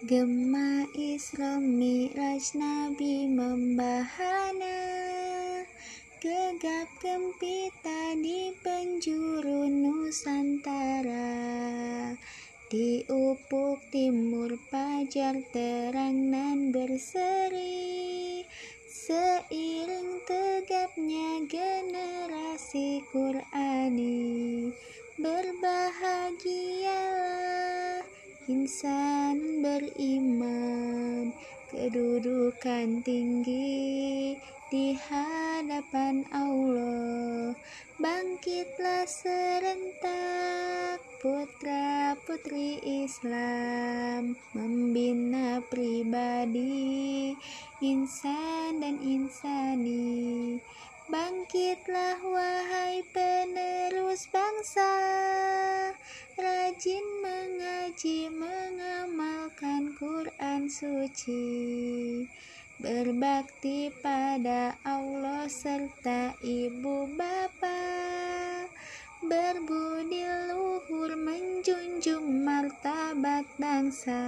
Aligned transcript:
Gema 0.00 0.88
Isra 0.96 1.60
Mi'raj 1.60 2.56
Nabi 2.56 3.28
membahana. 3.28 4.80
Gegap 6.16 6.88
gempita 7.04 8.16
di 8.16 8.48
penjuru 8.64 9.68
Nusantara. 9.68 11.36
Di 12.72 13.04
ufuk 13.12 13.92
timur 13.92 14.56
pajar 14.72 15.36
terang 15.52 16.32
nan 16.32 16.72
berseri. 16.72 18.40
Seiring 18.88 20.24
tegapnya 20.24 21.44
generasi 21.44 23.04
Qur'ani 23.12 24.72
Berbahagialah 25.20 27.29
insan 28.50 29.62
beriman 29.62 31.30
kedudukan 31.70 32.98
tinggi 33.06 34.34
di 34.66 34.98
hadapan 34.98 36.26
Allah. 36.34 37.54
Bangkitlah 38.02 39.06
serentak 39.06 40.98
putra 41.22 42.18
putri 42.26 42.82
Islam 42.82 44.34
membina 44.50 45.62
pribadi 45.70 47.30
insan 47.78 48.82
dan 48.82 48.98
insani. 48.98 50.58
Bangkitlah 51.06 52.18
mengaji 58.00 58.32
mengamalkan 58.32 59.92
Quran 59.92 60.72
suci 60.72 61.44
berbakti 62.80 63.92
pada 64.00 64.72
Allah 64.88 65.44
serta 65.44 66.32
ibu 66.40 67.04
bapa 67.12 67.84
berbudi 69.20 70.24
luhur 70.48 71.12
menjunjung 71.12 72.40
martabat 72.40 73.44
bangsa 73.60 74.24